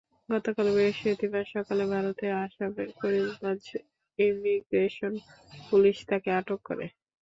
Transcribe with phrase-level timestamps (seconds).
[0.29, 3.65] গতকাল বৃহস্পতিবার সকালে ভারতের আসামের করিমগঞ্জ
[4.19, 5.13] ইমিগ্রেশন
[5.69, 6.85] পুলিশ তাঁকে আটক করে।